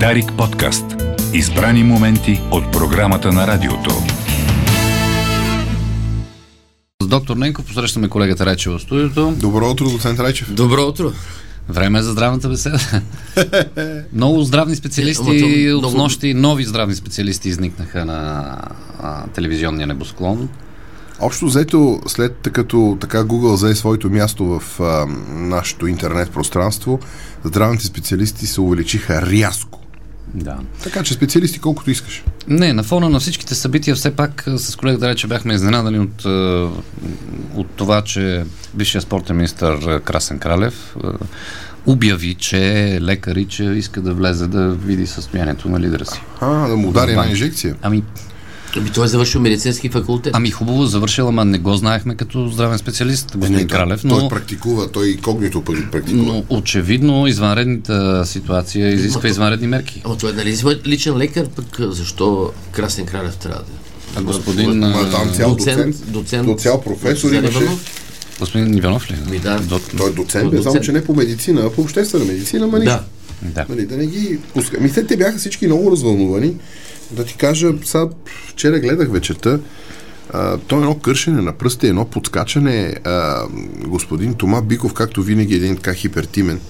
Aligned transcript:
Дарик 0.00 0.32
подкаст. 0.38 0.84
Избрани 1.34 1.84
моменти 1.84 2.40
от 2.50 2.72
програмата 2.72 3.32
на 3.32 3.46
радиото. 3.46 3.90
С 7.02 7.06
доктор 7.06 7.36
Ненков 7.36 7.66
посрещаме 7.66 8.08
колегата 8.08 8.46
Райчева 8.46 8.78
в 8.78 8.82
студиото. 8.82 9.34
Добро 9.36 9.70
утро, 9.70 9.90
доцент 9.90 10.20
Райчев. 10.20 10.54
Добро 10.54 10.82
утро. 10.82 11.12
Време 11.68 11.98
е 11.98 12.02
за 12.02 12.12
здравната 12.12 12.48
беседа. 12.48 12.78
много 14.12 14.42
здравни 14.42 14.76
специалисти 14.76 15.24
то 15.70 15.76
от 15.76 15.82
много- 15.82 15.96
нощи, 15.96 16.34
нови 16.34 16.64
здравни 16.64 16.94
специалисти 16.94 17.48
изникнаха 17.48 18.04
на 18.04 18.56
а, 19.02 19.26
телевизионния 19.26 19.86
небосклон. 19.86 20.48
Общо 21.20 21.46
взето, 21.46 22.00
след 22.06 22.48
като 22.52 22.98
така 23.00 23.24
Google 23.24 23.54
взе 23.54 23.74
своето 23.74 24.10
място 24.10 24.44
в 24.44 24.80
а, 24.80 25.06
нашето 25.30 25.86
интернет 25.86 26.30
пространство, 26.30 27.00
здравните 27.44 27.86
специалисти 27.86 28.46
се 28.46 28.60
увеличиха 28.60 29.22
рязко. 29.22 29.83
Да. 30.34 30.56
Така 30.82 31.02
че 31.02 31.14
специалисти 31.14 31.58
колкото 31.58 31.90
искаш. 31.90 32.24
Не, 32.48 32.72
на 32.72 32.82
фона 32.82 33.08
на 33.08 33.20
всичките 33.20 33.54
събития, 33.54 33.96
все 33.96 34.10
пак 34.10 34.44
с 34.56 34.76
колегата 34.76 35.08
Рече 35.08 35.26
бяхме 35.26 35.54
изненадани 35.54 35.98
от, 35.98 36.24
от 37.54 37.70
това, 37.76 38.02
че 38.02 38.44
бившия 38.74 39.00
спортен 39.00 39.36
министр 39.36 40.00
Красен 40.00 40.38
Кралев 40.38 40.96
обяви, 41.86 42.34
че 42.34 42.98
лекари, 43.02 43.44
че 43.44 43.64
иска 43.64 44.00
да 44.00 44.14
влезе 44.14 44.46
да 44.46 44.68
види 44.70 45.06
състоянието 45.06 45.68
на 45.68 45.80
лидера 45.80 46.06
си. 46.06 46.20
А, 46.40 46.68
да 46.68 46.76
му 46.76 46.88
удари 46.88 47.10
една 47.10 47.22
Банк. 47.22 47.30
инжекция. 47.30 47.76
Ами, 47.82 48.02
Ами 48.76 48.90
той 48.90 49.04
е 49.04 49.08
завършил 49.08 49.40
медицински 49.40 49.88
факултет. 49.88 50.34
ами 50.36 50.50
хубаво 50.50 50.86
завършил, 50.86 51.28
ама 51.28 51.44
не 51.44 51.58
го 51.58 51.74
знаехме 51.74 52.14
като 52.14 52.48
здравен 52.48 52.78
специалист, 52.78 53.32
господин 53.36 53.56
Не, 53.56 53.66
Кралев, 53.66 54.00
той, 54.00 54.10
но... 54.10 54.18
той 54.18 54.28
практикува, 54.28 54.88
той 54.88 55.16
когнито 55.16 55.62
пък 55.62 55.76
практикува. 55.92 56.22
Но 56.24 56.44
очевидно 56.48 57.26
извънредната 57.26 58.26
ситуация 58.26 58.88
изисква 58.88 59.28
извънредни 59.28 59.66
мерки. 59.66 60.02
Ама 60.04 60.16
той 60.18 60.32
нали 60.32 60.56
си 60.56 60.64
личен 60.86 61.16
лекар, 61.16 61.48
пък 61.48 61.66
защо 61.80 62.50
Красен 62.72 63.06
Кралев 63.06 63.36
трябва 63.36 63.58
да 63.58 63.64
е? 63.64 63.76
А 64.16 64.22
господин, 64.22 64.78
Ма 64.78 65.10
там 65.10 65.32
цял 65.32 65.50
доцент- 65.50 65.56
доцент, 65.56 65.96
доцент- 65.96 66.12
доцент, 66.12 66.60
цял 66.60 66.80
професор 66.80 67.28
доцент 67.28 67.42
имаше. 67.44 67.58
Иванов? 67.58 68.00
господин 68.40 68.78
Иванов 68.78 69.10
ли? 69.10 69.16
Ми 69.30 69.38
да. 69.38 69.58
До- 69.58 69.80
Той 69.96 70.10
е 70.10 70.12
доцент, 70.12 70.44
е 70.44 70.56
само 70.56 70.62
доцент. 70.64 70.84
че 70.84 70.92
не 70.92 71.04
по 71.04 71.14
медицина, 71.14 71.60
а 71.60 71.70
по 71.70 71.80
обществена 71.80 72.24
медицина, 72.24 72.66
ма. 72.66 72.80
Да. 72.80 73.02
да. 73.42 73.66
Нали, 73.68 73.86
да 73.86 73.96
не 73.96 74.06
ги 74.06 74.38
пуска. 74.54 74.80
Ми 74.80 74.92
те, 74.92 75.06
те 75.06 75.16
бяха 75.16 75.38
всички 75.38 75.66
много 75.66 75.90
развълнувани. 75.90 76.54
Да 77.10 77.24
ти 77.24 77.36
кажа, 77.36 77.72
сега 77.84 78.08
вчера 78.48 78.80
гледах 78.80 79.10
вечерта, 79.10 79.58
то 80.66 80.76
е 80.76 80.78
едно 80.78 80.98
кършене 80.98 81.42
на 81.42 81.52
пръсти, 81.52 81.86
едно 81.86 82.04
подскачане. 82.04 82.94
А, 83.04 83.42
господин 83.86 84.34
Тома 84.34 84.62
Биков, 84.62 84.94
както 84.94 85.22
винаги, 85.22 85.54
е 85.54 85.56
един 85.56 85.76
така 85.76 85.94
хипертимен, 85.94 86.60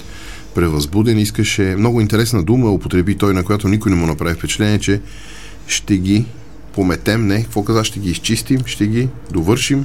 превъзбуден, 0.55 1.19
искаше 1.19 1.63
много 1.63 2.01
интересна 2.01 2.43
дума, 2.43 2.71
употреби 2.71 3.17
той, 3.17 3.35
на 3.35 3.45
която 3.45 3.69
никой 3.69 3.91
не 3.91 3.97
му 3.97 4.07
направи 4.07 4.35
впечатление, 4.35 4.79
че 4.79 5.01
ще 5.67 5.99
ги 5.99 6.25
пометем, 6.75 7.27
не, 7.27 7.43
какво 7.43 7.65
каза, 7.65 7.85
ще 7.85 8.01
ги 8.01 8.11
изчистим, 8.11 8.61
ще 8.67 8.87
ги 8.87 9.09
довършим. 9.31 9.85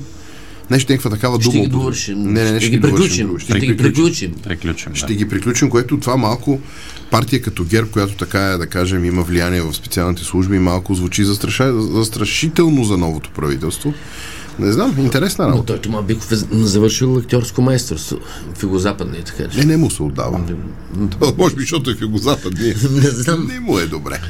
Нещо 0.71 0.91
някаква 0.91 1.09
такава 1.09 1.35
Ще 1.35 1.43
дума. 1.43 1.53
ги 1.53 1.59
употреби. 1.59 1.79
довършим. 1.79 2.23
Не, 2.23 2.43
не, 2.43 2.51
не, 2.51 2.59
ще 2.61 2.69
ги 2.69 2.81
приключим. 2.81 3.39
Ще 3.39 3.59
ги 3.59 3.77
приключим. 3.77 4.33
Приключим. 4.43 4.95
Ще 4.95 5.15
ги 5.15 5.29
приключим, 5.29 5.69
което 5.69 5.99
това 5.99 6.17
малко 6.17 6.59
партия 7.11 7.41
като 7.41 7.63
ГЕРБ, 7.63 7.89
която 7.91 8.13
така 8.15 8.45
е, 8.45 8.57
да 8.57 8.67
кажем, 8.67 9.05
има 9.05 9.21
влияние 9.21 9.61
в 9.61 9.73
специалните 9.73 10.23
служби, 10.23 10.59
малко 10.59 10.95
звучи 10.95 11.25
застраша, 11.25 11.81
застрашително 11.81 12.83
за 12.83 12.97
новото 12.97 13.29
правителство. 13.29 13.93
Не 14.59 14.71
знам, 14.71 14.95
интересна 14.99 15.45
Но 15.45 15.51
работа. 15.51 15.65
той 15.65 15.81
Тома 15.81 16.01
Биков 16.01 16.31
е 16.31 16.35
завършил 16.51 17.17
актьорско 17.17 17.61
майсторство 17.61 18.17
в 18.55 18.63
Югозападния, 18.63 19.23
така 19.23 19.47
че. 19.49 19.57
Не, 19.57 19.65
не 19.65 19.77
му 19.77 19.91
се 19.91 20.03
отдава. 20.03 20.41
То, 21.19 21.35
може 21.37 21.55
би, 21.55 21.61
защото 21.61 21.89
е 21.91 21.95
в 21.95 22.01
югозападния. 22.01 22.75
Не 22.91 23.01
знам. 23.01 23.47
Не 23.47 23.59
му 23.59 23.79
е 23.79 23.85
добре. 23.85 24.21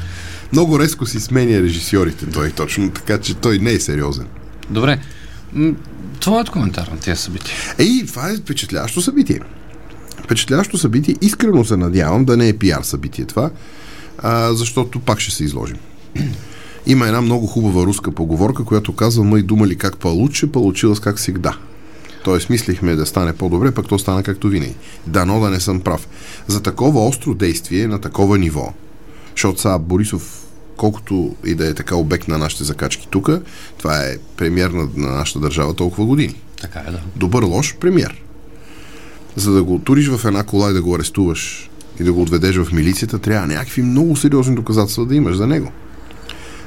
Много 0.52 0.78
резко 0.78 1.06
си 1.06 1.20
сменя 1.20 1.62
режисьорите 1.62 2.26
той 2.26 2.50
точно, 2.50 2.90
така 2.90 3.18
че 3.18 3.34
той 3.34 3.58
не 3.58 3.72
е 3.72 3.80
сериозен. 3.80 4.26
Добре. 4.70 4.98
Твоят 6.20 6.50
коментар 6.50 6.86
на 6.86 7.00
тези 7.00 7.22
събития. 7.22 7.56
Ей, 7.78 8.06
това 8.06 8.30
е 8.30 8.36
впечатляващо 8.36 9.00
събитие. 9.00 9.40
Впечатляващо 10.24 10.78
събитие. 10.78 11.16
Искрено 11.20 11.64
се 11.64 11.76
надявам 11.76 12.24
да 12.24 12.36
не 12.36 12.48
е 12.48 12.58
пиар 12.58 12.82
събитие 12.82 13.24
това, 13.24 13.50
а, 14.18 14.54
защото 14.54 15.00
пак 15.00 15.20
ще 15.20 15.34
се 15.34 15.44
изложим. 15.44 15.76
Има 16.86 17.06
една 17.06 17.20
много 17.20 17.46
хубава 17.46 17.86
руска 17.86 18.12
поговорка, 18.12 18.64
която 18.64 18.92
казва 18.92 19.24
мъй 19.24 19.42
думали 19.42 19.76
как 19.76 19.96
получи, 19.96 20.52
получила 20.52 20.96
с 20.96 21.00
как 21.00 21.16
всегда. 21.16 21.56
Тоест, 22.24 22.50
мислихме 22.50 22.94
да 22.94 23.06
стане 23.06 23.32
по-добре, 23.32 23.74
пък 23.74 23.88
то 23.88 23.98
стана 23.98 24.22
както 24.22 24.48
винаги. 24.48 24.74
Дано 25.06 25.40
да 25.40 25.50
не 25.50 25.60
съм 25.60 25.80
прав. 25.80 26.08
За 26.46 26.62
такова 26.62 27.06
остро 27.06 27.34
действие 27.34 27.86
на 27.86 28.00
такова 28.00 28.38
ниво, 28.38 28.72
защото 29.30 29.60
сега 29.60 29.78
Борисов, 29.78 30.46
колкото 30.80 31.36
и 31.44 31.54
да 31.54 31.68
е 31.68 31.74
така 31.74 31.96
обект 31.96 32.28
на 32.28 32.38
нашите 32.38 32.64
закачки 32.64 33.08
тук, 33.10 33.30
това 33.78 34.04
е 34.04 34.16
премьер 34.36 34.70
на, 34.70 34.88
на 34.96 35.10
нашата 35.10 35.40
държава 35.40 35.74
толкова 35.74 36.06
години 36.06 36.34
Така 36.60 36.78
е, 36.88 36.90
да. 36.90 37.00
добър 37.16 37.42
лош 37.42 37.76
премьер. 37.76 38.22
За 39.36 39.52
да 39.52 39.62
го 39.62 39.78
туриш 39.78 40.08
в 40.08 40.24
една 40.24 40.44
кола 40.44 40.70
и 40.70 40.72
да 40.72 40.82
го 40.82 40.94
арестуваш 40.94 41.70
и 42.00 42.04
да 42.04 42.12
го 42.12 42.22
отведеш 42.22 42.56
в 42.56 42.72
милицията, 42.72 43.18
трябва 43.18 43.46
някакви 43.46 43.82
много 43.82 44.16
сериозни 44.16 44.54
доказателства 44.54 45.06
да 45.06 45.14
имаш 45.14 45.36
за 45.36 45.46
него. 45.46 45.72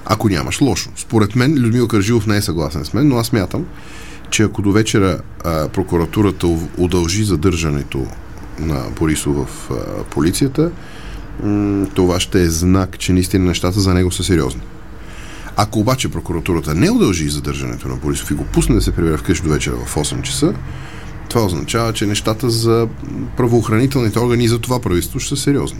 Ако 0.05 0.29
нямаш 0.29 0.61
лошо. 0.61 0.89
Според 0.95 1.35
мен 1.35 1.53
Людмил 1.53 1.87
Каржилов 1.87 2.27
не 2.27 2.37
е 2.37 2.41
съгласен 2.41 2.85
с 2.85 2.93
мен, 2.93 3.07
но 3.07 3.17
аз 3.17 3.33
мятам, 3.33 3.65
че 4.29 4.43
ако 4.43 4.61
до 4.61 4.71
вечера 4.71 5.19
а, 5.43 5.69
прокуратурата 5.69 6.47
удължи 6.77 7.23
задържането 7.23 8.07
на 8.59 8.83
Борисов 8.99 9.35
в 9.35 9.71
а, 9.71 10.03
полицията, 10.03 10.71
това 11.93 12.19
ще 12.19 12.41
е 12.41 12.49
знак, 12.49 12.99
че 12.99 13.13
наистина 13.13 13.45
нещата 13.45 13.79
за 13.79 13.93
него 13.93 14.11
са 14.11 14.23
сериозни. 14.23 14.61
Ако 15.55 15.79
обаче 15.79 16.09
прокуратурата 16.09 16.75
не 16.75 16.91
удължи 16.91 17.29
задържането 17.29 17.87
на 17.87 17.95
Борисов 17.95 18.31
и 18.31 18.33
го 18.33 18.45
пусне 18.45 18.75
да 18.75 18.81
се 18.81 18.91
прибере 18.91 19.17
вкъщи 19.17 19.47
до 19.47 19.53
вечера 19.53 19.75
в 19.85 19.95
8 19.95 20.21
часа, 20.21 20.53
това 21.29 21.45
означава, 21.45 21.93
че 21.93 22.05
нещата 22.05 22.49
за 22.49 22.87
правоохранителните 23.37 24.19
органи 24.19 24.43
и 24.43 24.47
за 24.47 24.59
това 24.59 24.79
правителство 24.79 25.19
ще 25.19 25.35
са 25.35 25.41
сериозни. 25.41 25.79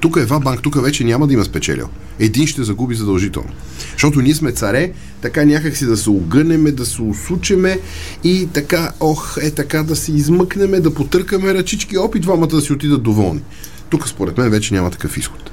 Тук 0.00 0.16
е 0.16 0.24
Вабанк, 0.24 0.62
тук 0.62 0.82
вече 0.82 1.04
няма 1.04 1.26
да 1.26 1.32
има 1.32 1.44
спечелил. 1.44 1.88
Един 2.18 2.46
ще 2.46 2.64
загуби 2.64 2.94
задължително. 2.94 3.48
Защото 3.92 4.20
ние 4.20 4.34
сме 4.34 4.52
царе, 4.52 4.92
така 5.20 5.44
някак 5.44 5.76
си 5.76 5.86
да 5.86 5.96
се 5.96 6.10
огънеме, 6.10 6.70
да 6.70 6.86
се 6.86 7.02
усучеме 7.02 7.80
и 8.24 8.48
така, 8.52 8.92
ох, 9.00 9.36
е 9.42 9.50
така 9.50 9.82
да 9.82 9.96
се 9.96 10.12
измъкнеме, 10.12 10.80
да 10.80 10.94
потъркаме 10.94 11.54
ръчички, 11.54 11.98
опит 11.98 12.22
двамата 12.22 12.46
да 12.46 12.60
си 12.60 12.72
отидат 12.72 13.02
доволни. 13.02 13.40
Тук 13.90 14.08
според 14.08 14.38
мен 14.38 14.50
вече 14.50 14.74
няма 14.74 14.90
такъв 14.90 15.16
изход. 15.16 15.50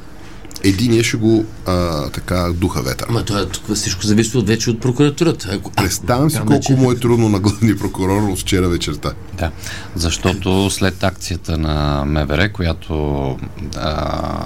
Единия 0.63 1.03
ще 1.03 1.17
го 1.17 1.45
а, 1.65 2.09
така 2.09 2.49
духа 2.53 2.81
ветър. 2.81 3.05
Ама 3.09 3.23
това 3.25 3.45
тук 3.45 3.75
всичко 3.75 4.05
зависи 4.05 4.37
от 4.37 4.47
вече 4.47 4.69
от 4.69 4.79
прокуратурата. 4.81 5.49
Ако, 5.51 5.71
Представям 5.71 6.29
си 6.31 6.37
колко 6.37 6.53
вече- 6.53 6.73
му 6.73 6.91
е 6.91 6.95
трудно 6.95 7.29
на 7.29 7.39
главния 7.39 7.77
прокурор 7.77 8.21
от 8.21 8.39
вчера 8.39 8.69
вечерта. 8.69 9.11
Да, 9.33 9.51
защото 9.95 10.69
след 10.69 11.03
акцията 11.03 11.57
на 11.57 12.03
МВР, 12.05 12.51
която 12.51 13.25
а, 13.75 14.43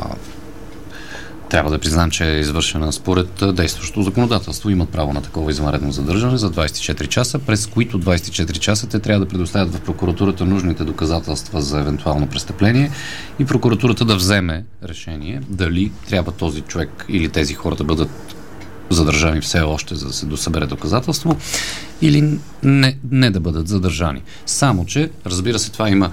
трябва 1.49 1.71
да 1.71 1.79
признаем, 1.79 2.11
че 2.11 2.25
е 2.25 2.39
извършена 2.39 2.93
според 2.93 3.55
действащото 3.55 4.03
законодателство, 4.03 4.69
имат 4.69 4.89
право 4.89 5.13
на 5.13 5.21
такова 5.21 5.51
извънредно 5.51 5.91
задържане 5.91 6.37
за 6.37 6.51
24 6.51 7.07
часа, 7.07 7.39
през 7.39 7.67
които 7.67 7.99
24 7.99 8.51
часа 8.51 8.89
те 8.89 8.99
трябва 8.99 9.25
да 9.25 9.29
предоставят 9.29 9.75
в 9.75 9.81
прокуратурата 9.81 10.45
нужните 10.45 10.83
доказателства 10.83 11.61
за 11.61 11.79
евентуално 11.79 12.27
престъпление 12.27 12.91
и 13.39 13.45
прокуратурата 13.45 14.05
да 14.05 14.15
вземе 14.15 14.65
решение 14.83 15.41
дали 15.49 15.91
трябва 16.09 16.31
този 16.31 16.61
човек 16.61 17.05
или 17.09 17.29
тези 17.29 17.53
хора 17.53 17.75
да 17.75 17.83
бъдат 17.83 18.09
задържани 18.89 19.41
все 19.41 19.59
още, 19.59 19.95
за 19.95 20.07
да 20.07 20.13
се 20.13 20.25
досъбере 20.25 20.65
доказателство, 20.65 21.37
или 22.01 22.39
не, 22.63 22.97
не 23.11 23.31
да 23.31 23.39
бъдат 23.39 23.67
задържани. 23.67 24.21
Само, 24.45 24.85
че, 24.85 25.09
разбира 25.25 25.59
се, 25.59 25.71
това 25.71 25.89
има 25.89 26.11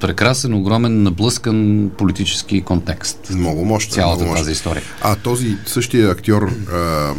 прекрасен, 0.00 0.54
огромен, 0.54 1.02
наблъскан 1.02 1.90
политически 1.98 2.60
контекст. 2.62 3.18
Много 3.30 3.64
мощно. 3.64 3.94
Цялата 3.94 4.16
много 4.16 4.30
мощно. 4.30 4.44
тази 4.44 4.52
история. 4.52 4.82
А 5.02 5.16
този 5.16 5.56
същия 5.66 6.10
актьор 6.10 6.52
а, 6.72 7.14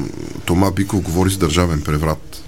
Тома 0.46 0.72
Биков 0.72 1.02
говори 1.02 1.30
с 1.30 1.38
държавен 1.38 1.82
преврат. 1.82 2.44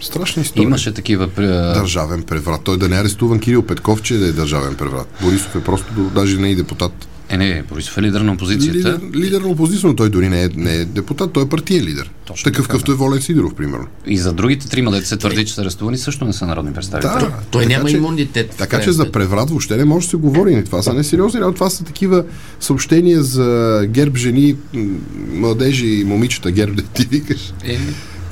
Страшна 0.00 0.42
история. 0.42 0.66
Имаше 0.66 0.94
такива... 0.94 1.26
Държавен 1.74 2.22
преврат. 2.22 2.60
Той 2.64 2.78
да 2.78 2.88
не 2.88 2.96
е 2.96 3.00
арестуван 3.00 3.40
Кирил 3.40 3.62
Петков, 3.62 4.02
че 4.02 4.14
да 4.14 4.26
е 4.26 4.32
държавен 4.32 4.74
преврат. 4.74 5.08
Борисов 5.22 5.56
е 5.56 5.64
просто 5.64 5.92
даже 6.14 6.36
не 6.36 6.48
е 6.48 6.50
и 6.50 6.56
депутат. 6.56 7.08
Е, 7.28 7.36
не, 7.36 7.62
Борисов 7.62 7.98
е 7.98 8.02
лидер 8.02 8.20
на 8.20 8.32
опозицията. 8.32 8.78
Лидер, 8.78 9.00
лидер 9.14 9.40
на 9.40 9.48
опозиция, 9.48 9.88
но 9.88 9.96
той 9.96 10.10
дори 10.10 10.28
не 10.28 10.44
е, 10.44 10.48
не 10.48 10.74
е 10.74 10.84
депутат, 10.84 11.32
той 11.32 11.42
е 11.42 11.48
партиен 11.48 11.84
лидер. 11.84 12.10
Точно 12.24 12.44
Такъв 12.44 12.66
какъвто 12.66 12.92
е 12.92 12.94
Волен 12.94 13.20
Сидоров, 13.20 13.54
примерно. 13.54 13.86
И 14.06 14.18
за 14.18 14.32
другите 14.32 14.68
трима, 14.68 14.90
дете 14.90 15.06
се 15.06 15.16
твърди, 15.16 15.46
че 15.46 15.54
са 15.54 15.60
арестувани, 15.62 15.98
също 15.98 16.24
не 16.24 16.32
са 16.32 16.46
народни 16.46 16.72
представители. 16.72 17.10
Да, 17.20 17.32
Той 17.50 17.62
така 17.62 17.76
няма 17.76 17.90
че- 17.90 17.96
имунитет. 17.96 18.54
Така 18.58 18.80
че 18.80 18.92
за 18.92 19.12
преврат 19.12 19.48
въобще 19.48 19.76
не 19.76 19.84
може 19.84 20.06
да 20.06 20.10
се 20.10 20.16
говори. 20.16 20.64
Това 20.64 20.82
са 20.82 20.94
несериозни 20.94 21.40
работи. 21.40 21.54
Това 21.54 21.70
са 21.70 21.84
такива 21.84 22.24
съобщения 22.60 23.22
за 23.22 23.80
герб 23.86 24.16
жени, 24.16 24.56
младежи 25.32 25.86
и 25.86 26.04
момичета 26.04 26.50
герб, 26.50 26.74
да 26.74 26.82
ти 26.82 27.06
викаш. 27.06 27.52
Е, 27.64 27.78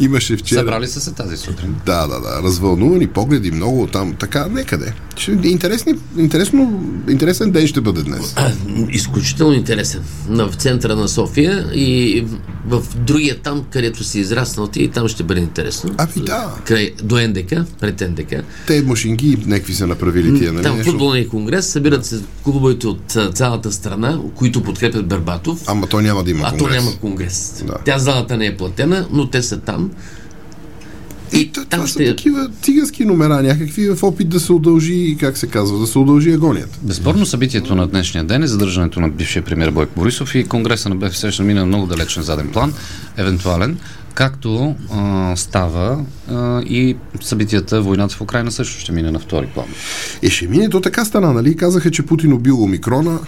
Имаше 0.01 0.37
вчера... 0.37 0.59
Събрали 0.59 0.87
са 0.87 1.01
се 1.01 1.13
тази 1.13 1.37
сутрин. 1.37 1.77
Да, 1.87 2.07
да, 2.07 2.21
да. 2.21 2.43
Развълнувани 2.43 3.07
погледи, 3.07 3.51
много 3.51 3.87
там, 3.87 4.15
така, 4.15 4.47
некъде. 4.49 4.93
Ще, 5.17 5.33
интересни, 5.33 5.95
интересно, 6.19 6.85
интересен 7.09 7.51
ден 7.51 7.67
ще 7.67 7.81
бъде 7.81 8.03
днес. 8.03 8.33
А, 8.37 8.53
изключително 8.91 9.55
интересен. 9.55 10.03
На, 10.29 10.49
в 10.49 10.55
центъра 10.55 10.97
на 10.97 11.09
София 11.09 11.71
и 11.75 12.25
в 12.67 12.83
другия 12.97 13.39
там, 13.39 13.65
където 13.71 14.05
си 14.05 14.21
израснал 14.21 14.67
ти, 14.67 14.83
и 14.83 14.89
там 14.89 15.09
ще 15.09 15.23
бъде 15.23 15.41
интересно. 15.41 15.95
Ами 15.99 16.27
да. 16.27 16.55
Край, 16.65 16.93
до 17.03 17.29
НДК, 17.29 17.55
пред 17.81 18.01
НДК. 18.11 18.35
Те 18.67 18.83
машинги 18.83 19.39
някакви 19.47 19.75
са 19.75 19.87
направили 19.87 20.39
тия, 20.39 20.53
нали? 20.53 20.65
Там 20.65 20.77
нещо? 20.77 20.91
футболния 20.91 21.29
конгрес, 21.29 21.67
събират 21.67 22.07
се 22.07 22.21
клубовете 22.43 22.87
от 22.87 23.17
а, 23.17 23.33
цялата 23.33 23.73
страна, 23.73 24.19
които 24.35 24.63
подкрепят 24.63 25.07
Бербатов. 25.07 25.63
Ама 25.67 25.87
той 25.87 26.03
няма 26.03 26.25
да 26.25 26.31
има 26.31 26.43
а 26.45 26.51
конгрес. 26.51 26.69
то 26.69 26.75
няма 26.75 26.97
конгрес. 26.97 27.65
Да. 27.67 27.75
Тя 27.85 27.99
залата 27.99 28.37
не 28.37 28.47
е 28.47 28.57
платена, 28.57 29.07
но 29.11 29.31
те 29.31 29.43
са 29.43 29.61
там. 29.61 29.84
И 31.33 31.53
т- 31.53 31.65
това 31.65 31.87
са 31.87 31.99
такива 31.99 32.51
цигански 32.63 33.05
номера, 33.05 33.43
някакви 33.43 33.89
в 33.89 34.03
опит 34.03 34.29
да 34.29 34.41
се 34.41 34.53
удължи, 34.53 35.17
как 35.21 35.39
се 35.39 35.47
казва, 35.47 35.79
да 35.79 35.87
се 35.87 35.99
удължи 35.99 36.33
агонията. 36.33 36.79
Безспорно 36.83 37.27
събитието 37.27 37.75
на 37.75 37.87
днешния 37.87 38.25
ден 38.25 38.43
е 38.43 38.47
задържането 38.47 39.01
на 39.01 39.09
бившия 39.09 39.45
премьер 39.45 39.71
Бойко 39.71 39.93
Борисов 39.97 40.35
и 40.35 40.45
Конгреса 40.45 40.89
на 40.89 40.97
БФС 40.97 41.31
ще 41.31 41.43
мина 41.43 41.67
много 41.67 41.87
далеч 41.87 42.17
на 42.17 42.23
заден 42.23 42.49
план, 42.49 42.75
евентуален, 43.17 43.79
както 44.15 44.75
а, 44.93 45.33
става 45.37 46.05
а, 46.31 46.63
и 46.63 46.97
събитията, 47.21 47.83
войната 47.83 48.15
в 48.15 48.21
Украина 48.21 48.51
също 48.53 48.81
ще 48.81 48.93
мине 48.93 49.11
на 49.11 49.19
втори 49.19 49.47
план. 49.47 49.67
Е, 50.23 50.31
ще 50.31 50.49
мине, 50.49 50.69
то 50.69 50.81
така 50.81 51.05
стана, 51.05 51.33
нали? 51.33 51.57
Казаха, 51.57 51.91
че 51.91 52.03
Путин 52.03 52.33
убил 52.33 52.63
омикрона, 52.63 53.19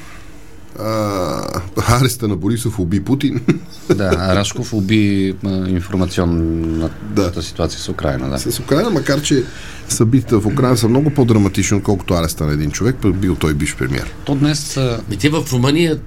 а, 0.79 1.61
ареста 1.89 2.29
на 2.29 2.37
Борисов 2.37 2.79
уби 2.79 3.01
Путин. 3.05 3.41
Да, 3.95 4.37
Рашков 4.37 4.73
уби 4.75 5.35
информационната 5.69 7.31
Да. 7.35 7.43
ситуация 7.43 7.81
с 7.81 7.89
Украина. 7.89 8.29
Да. 8.31 8.39
С 8.39 8.61
Украина, 8.61 8.91
макар 8.91 9.23
че 9.23 9.45
събитията 9.89 10.41
в 10.41 10.47
Украина 10.47 10.77
са 10.77 10.89
много 10.89 11.11
по-драматични, 11.11 11.77
отколкото 11.77 12.15
ареста 12.15 12.47
на 12.47 12.53
един 12.53 12.71
човек, 12.71 12.97
пък 13.03 13.17
бил 13.17 13.35
той 13.35 13.55
биш 13.55 13.77
премьер. 13.77 14.15
То 14.25 14.35
днес 14.35 14.79
И 15.11 15.17
те 15.17 15.29
в 15.29 15.45
Румъния 15.53 15.99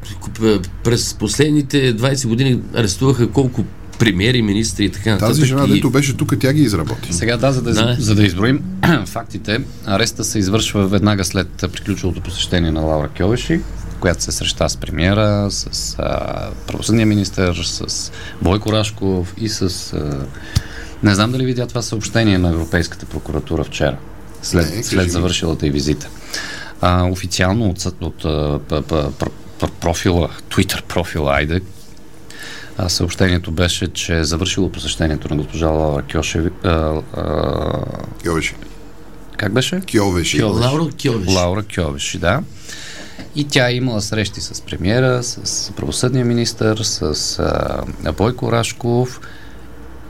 през 0.83 1.13
последните 1.13 1.95
20 1.95 2.27
години 2.27 2.59
арестуваха 2.75 3.29
колко 3.29 3.65
премиери, 3.99 4.41
министри 4.41 4.85
и 4.85 4.89
така 4.89 5.11
нататък. 5.11 5.29
Тази 5.29 5.45
жена, 5.45 5.65
и... 5.67 5.73
дето 5.73 5.89
беше 5.89 6.17
тук, 6.17 6.33
тя 6.39 6.53
ги 6.53 6.61
изработи. 6.61 7.13
Сега 7.13 7.37
да, 7.37 7.51
за 7.51 7.61
да, 7.61 7.73
Да. 7.73 7.95
за 7.99 8.15
да 8.15 8.23
изброим 8.23 8.61
фактите, 9.05 9.59
ареста 9.85 10.23
се 10.23 10.39
извършва 10.39 10.87
веднага 10.87 11.25
след 11.25 11.47
приключилото 11.73 12.21
посещение 12.21 12.71
на 12.71 12.81
Лаура 12.81 13.09
Кьовеши, 13.17 13.59
която 13.99 14.23
се 14.23 14.31
среща 14.31 14.69
с 14.69 14.77
премиера, 14.77 15.47
с 15.51 15.95
а, 15.99 16.49
правосъдния 16.67 17.05
министр, 17.05 17.63
с 17.63 18.11
Бойко 18.41 18.71
Рашков 18.71 19.33
и 19.37 19.49
с... 19.49 19.93
А, 19.93 20.25
не 21.03 21.15
знам 21.15 21.31
дали 21.31 21.45
видя 21.45 21.67
това 21.67 21.81
съобщение 21.81 22.37
на 22.37 22.49
Европейската 22.49 23.05
прокуратура 23.05 23.63
вчера, 23.63 23.97
след, 24.41 24.75
Не, 24.75 24.83
след 24.83 25.11
завършилата 25.11 25.67
и 25.67 25.71
визита. 25.71 26.09
А, 26.81 27.03
официално 27.03 27.69
от, 27.69 27.85
от 28.01 28.23
пр- 28.23 29.31
профила, 29.79 30.29
Twitter 30.49 30.83
профила, 30.83 31.33
айде, 31.33 31.61
а, 32.77 32.89
съобщението 32.89 33.51
беше, 33.51 33.87
че 33.87 34.17
е 34.17 34.23
завършило 34.23 34.71
посещението 34.71 35.29
на 35.29 35.35
госпожа 35.35 35.67
Лаура 35.67 36.03
Кьошеви. 36.13 36.49
А, 36.63 36.69
а, 36.69 37.33
Кьовеши. 38.25 38.55
как 39.37 39.53
беше? 39.53 39.81
Кьовеши. 39.91 40.43
Лаура 40.43 40.89
Кьовеш. 41.03 41.27
Лаура 41.27 41.63
Кьовеши, 41.75 42.17
да. 42.17 42.41
И 43.36 43.44
тя 43.44 43.69
е 43.69 43.74
имала 43.74 44.01
срещи 44.01 44.42
с 44.42 44.62
премиера, 44.62 45.24
с 45.24 45.71
правосъдния 45.75 46.25
министр, 46.25 46.83
с 46.83 47.39
а, 47.39 48.12
Бойко 48.12 48.51
Рашков 48.51 49.19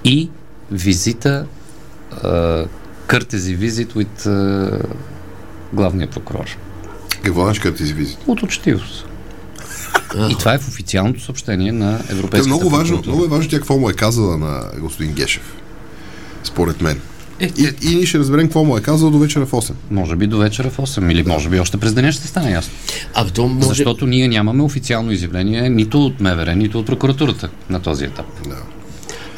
и 0.03 0.29
визита, 0.71 1.45
а, 2.23 2.65
къртези 3.07 3.55
визит 3.55 3.95
от 3.95 4.25
а, 4.25 4.79
главния 5.73 6.09
прокурор. 6.09 6.57
Какво 7.23 7.43
значи 7.43 7.61
като 7.61 7.83
извизи? 7.83 8.17
От 8.27 8.43
учтивост. 8.43 9.05
И 10.29 10.35
това 10.39 10.53
е 10.53 10.57
в 10.57 10.67
официалното 10.67 11.21
съобщение 11.21 11.71
на 11.71 11.99
Европейската 12.09 12.39
е 12.39 12.47
много 12.47 12.69
важно, 12.69 13.01
много 13.05 13.25
е 13.25 13.27
важно 13.27 13.49
тя 13.49 13.57
какво 13.57 13.77
му 13.77 13.89
е 13.89 13.93
казала 13.93 14.37
на 14.37 14.63
господин 14.79 15.13
Гешев. 15.13 15.53
Според 16.43 16.81
мен. 16.81 17.01
Е, 17.39 17.51
И, 17.57 17.69
и 17.81 17.95
ние 17.95 18.05
ще 18.05 18.19
разберем 18.19 18.45
какво 18.45 18.63
му 18.63 18.77
е 18.77 18.81
казал 18.81 19.09
до 19.11 19.19
вечера 19.19 19.45
в 19.45 19.51
8. 19.51 19.71
Може 19.91 20.15
би 20.15 20.27
до 20.27 20.37
вечера 20.37 20.69
в 20.69 20.77
8 20.77 21.11
или 21.11 21.23
може 21.23 21.49
би 21.49 21.59
още 21.59 21.77
през 21.77 21.93
деня 21.93 22.11
ще 22.11 22.27
стане 22.27 22.51
ясно. 22.51 22.73
А 23.13 23.25
то 23.29 23.47
може... 23.47 23.67
Защото 23.67 24.07
ние 24.07 24.27
нямаме 24.27 24.63
официално 24.63 25.11
изявление 25.11 25.69
нито 25.69 26.05
от 26.05 26.19
МВР, 26.19 26.55
нито 26.55 26.79
от 26.79 26.85
прокуратурата 26.85 27.49
на 27.69 27.79
този 27.81 28.05
етап. 28.05 28.25
Да. 28.47 28.55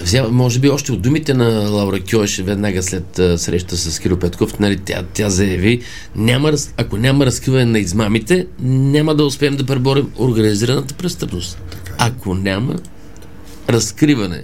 Взема, 0.04 0.30
може 0.30 0.60
би 0.60 0.70
още 0.70 0.92
от 0.92 1.02
думите 1.02 1.34
на 1.34 1.70
Лаура 1.70 2.00
Кьош 2.12 2.38
веднага 2.38 2.84
след 2.84 3.20
а, 3.20 3.38
среща 3.38 3.78
с 3.78 4.00
Киро 4.00 4.18
Петков, 4.18 4.60
нали, 4.60 4.78
тя, 4.78 5.04
тя 5.14 5.30
заяви, 5.30 5.82
няма, 6.16 6.54
ако 6.78 6.98
няма 6.98 7.26
разкриване 7.26 7.66
на 7.66 7.80
измамите, 7.80 8.48
няма 8.60 9.16
да 9.16 9.26
успеем 9.26 9.56
да 9.56 9.66
преборим 9.66 10.12
организираната 10.18 10.94
престъпност. 10.94 11.58
Ако 11.98 12.36
няма 12.36 12.76
разкриване. 13.70 14.44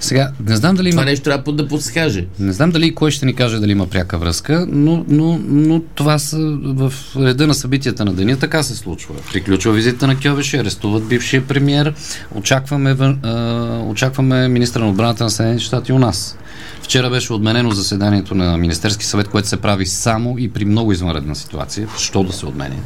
Сега, 0.00 0.30
не 0.46 0.56
знам 0.56 0.76
дали 0.76 0.90
Това 0.90 1.02
има, 1.02 1.10
нещо 1.10 1.24
трябва 1.24 1.52
да 1.52 1.68
подскаже. 1.68 2.26
не 2.38 2.52
знам 2.52 2.70
дали 2.70 2.94
кой 2.94 3.10
ще 3.10 3.26
ни 3.26 3.34
каже 3.34 3.58
дали 3.58 3.72
има 3.72 3.86
пряка 3.86 4.18
връзка, 4.18 4.66
но, 4.68 5.04
но, 5.08 5.40
но 5.48 5.80
това 5.94 6.18
са 6.18 6.58
в 6.62 6.92
реда 7.16 7.46
на 7.46 7.54
събитията 7.54 8.04
на 8.04 8.12
деня 8.12 8.36
така 8.36 8.62
се 8.62 8.76
случва. 8.76 9.14
Приключва 9.32 9.72
визита 9.72 10.06
на 10.06 10.16
Кьовеши, 10.20 10.56
арестуват 10.56 11.08
бившия 11.08 11.46
премьер, 11.46 11.94
очакваме, 12.34 12.96
а, 13.22 13.82
очакваме 13.86 14.48
министра 14.48 14.80
на 14.80 14.88
отбраната 14.90 15.24
на 15.24 15.30
Съединените 15.30 15.64
щати 15.64 15.92
у 15.92 15.98
нас. 15.98 16.36
Вчера 16.82 17.10
беше 17.10 17.32
отменено 17.32 17.70
заседанието 17.70 18.34
на 18.34 18.56
Министерски 18.56 19.04
съвет, 19.04 19.28
което 19.28 19.48
се 19.48 19.56
прави 19.56 19.86
само 19.86 20.38
и 20.38 20.50
при 20.50 20.64
много 20.64 20.92
извънредна 20.92 21.34
ситуация. 21.34 21.88
Защо 21.96 22.22
да 22.22 22.32
се 22.32 22.46
отменя? 22.46 22.76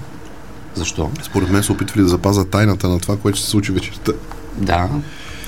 Защо? 0.75 1.11
Според 1.23 1.51
мен 1.51 1.63
се 1.63 1.73
опитвали 1.73 2.03
да 2.03 2.09
запазят 2.09 2.51
тайната 2.51 2.89
на 2.89 2.99
това, 2.99 3.17
което 3.17 3.39
ще 3.39 3.45
се 3.45 3.51
случи 3.51 3.73
вечерта. 3.73 4.13
Да. 4.57 4.89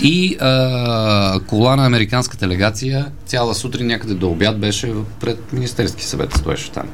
И 0.02 0.36
а, 0.40 1.40
кола 1.46 1.76
на 1.76 1.86
американска 1.86 2.36
делегация 2.36 3.06
цяла 3.26 3.54
сутрин 3.54 3.86
някъде 3.86 4.14
до 4.14 4.30
обяд 4.30 4.58
беше 4.58 4.92
пред 5.20 5.52
Министерски 5.52 6.04
съвет, 6.04 6.32
стоеше 6.34 6.70
там. 6.70 6.86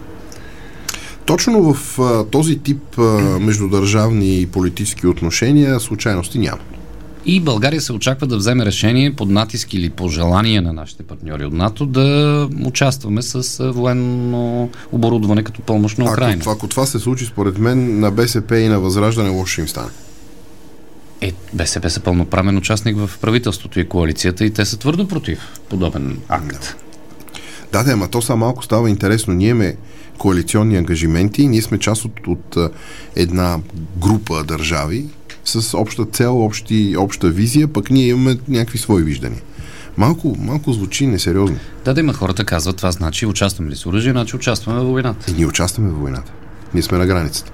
Точно 1.27 1.75
в 1.75 1.99
а, 1.99 2.25
този 2.25 2.59
тип 2.59 2.99
а, 2.99 3.03
междудържавни 3.41 4.41
и 4.41 4.47
политически 4.47 5.07
отношения 5.07 5.81
случайности 5.81 6.39
няма. 6.39 6.61
И 7.27 7.41
България 7.41 7.81
се 7.81 7.93
очаква 7.93 8.27
да 8.27 8.37
вземе 8.37 8.67
решение 8.67 9.13
под 9.13 9.29
натиск 9.31 9.75
или 9.75 9.91
по 9.91 10.09
желание 10.09 10.61
на 10.61 10.73
нашите 10.73 11.03
партньори 11.03 11.45
от 11.45 11.53
НАТО 11.53 11.87
да 11.87 12.49
участваме 12.65 13.23
с 13.23 13.73
военно 13.73 14.71
оборудване 14.93 15.43
като 15.43 15.61
помощ 15.61 15.99
на 15.99 16.05
Ако 16.05 16.13
Украина. 16.13 16.41
това, 16.41 16.53
ако 16.53 16.69
това 16.69 16.87
се 16.87 16.99
случи, 16.99 17.25
според 17.25 17.59
мен, 17.59 18.01
на 18.01 18.11
БСП 18.11 18.59
и 18.59 18.69
на 18.69 18.81
Възраждане 18.81 19.29
лошо 19.29 19.53
ще 19.53 19.61
им 19.61 19.69
стане. 19.69 19.91
Е, 21.23 21.33
БСП 21.53 21.91
са 21.91 22.01
пълноправен 22.01 22.57
участник 22.57 22.97
в 22.97 23.11
правителството 23.21 23.81
и 23.81 23.89
коалицията 23.89 24.45
и 24.45 24.51
те 24.51 24.65
са 24.65 24.77
твърдо 24.77 25.09
против 25.09 25.39
подобен 25.69 26.19
акт. 26.29 26.77
Да, 27.73 27.83
да, 27.83 27.93
ама 27.93 28.09
то 28.09 28.23
са 28.23 28.37
малко 28.37 28.65
става 28.65 28.91
интересно. 28.91 29.35
Ние 29.35 29.49
имаме 29.49 29.77
коалиционни 30.19 30.77
ангажименти, 30.77 31.49
ние 31.49 31.63
сме 31.63 31.79
част 31.79 32.05
от, 32.05 32.27
от 32.27 32.57
една 33.17 33.59
група 33.99 34.45
държави 34.45 35.07
с 35.45 35.79
обща 35.79 36.05
цел, 36.05 36.45
общи, 36.45 36.95
обща 36.99 37.29
визия, 37.29 37.69
пък 37.69 37.91
ние 37.91 38.07
имаме 38.07 38.39
някакви 38.49 38.79
свои 38.79 39.03
виждания. 39.03 39.41
Малко, 39.97 40.37
малко 40.39 40.73
звучи 40.73 41.07
несериозно. 41.07 41.59
Да, 41.85 41.95
да 41.95 42.01
има 42.01 42.13
хората 42.13 42.45
казват, 42.45 42.77
това 42.77 42.93
значи 42.93 43.27
участваме 43.27 43.71
ли 43.71 43.77
с 43.77 43.87
оръжие, 43.87 44.13
значи 44.13 44.37
участваме 44.37 44.81
в 44.81 44.85
войната. 44.85 45.31
И 45.31 45.35
ние 45.35 45.47
участваме 45.47 45.91
в 45.91 45.99
войната. 45.99 46.33
Ние 46.75 46.83
сме 46.83 46.99
на 46.99 47.07
границата. 47.07 47.53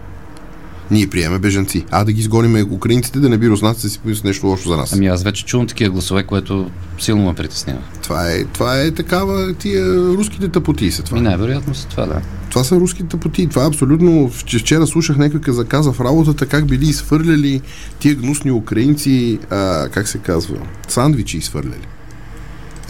Ние 0.90 1.06
приемаме 1.06 1.38
бежанци. 1.38 1.84
А 1.90 2.04
да 2.04 2.12
ги 2.12 2.20
изгоним 2.20 2.72
украинците, 2.72 3.18
да 3.18 3.28
не 3.28 3.38
би 3.38 3.48
руснаците 3.50 3.88
си 3.88 3.98
помислят 3.98 4.24
нещо 4.24 4.46
лошо 4.46 4.68
за 4.68 4.76
нас. 4.76 4.92
Ами 4.92 5.06
аз 5.06 5.22
вече 5.22 5.44
чувам 5.44 5.66
такива 5.66 5.90
гласове, 5.90 6.22
което 6.22 6.70
силно 6.98 7.24
ме 7.24 7.34
притеснява. 7.34 7.80
Това 8.02 8.30
е, 8.30 8.44
това 8.44 8.80
е 8.80 8.90
такава, 8.90 9.54
тия 9.54 9.96
руските 9.96 10.48
тъпоти 10.48 10.90
са 10.90 11.02
това. 11.02 11.20
Най-вероятно 11.20 11.74
са 11.74 11.88
това, 11.88 12.06
да. 12.06 12.20
Това 12.50 12.64
са 12.64 12.76
руските 12.76 13.08
тъпоти. 13.08 13.46
Това 13.46 13.64
е 13.64 13.68
абсолютно... 13.68 14.10
вч- 14.30 14.58
Вчера 14.60 14.86
слушах 14.86 15.16
някой 15.16 15.52
заказа 15.54 15.92
в 15.92 16.00
работата, 16.00 16.46
как 16.46 16.66
били 16.66 16.84
изхвърляли 16.84 17.60
тия 17.98 18.14
гнусни 18.14 18.50
украинци, 18.52 19.38
а, 19.50 19.88
как 19.88 20.08
се 20.08 20.18
казва, 20.18 20.56
сандвичи 20.88 21.36
изхвърляли. 21.38 21.86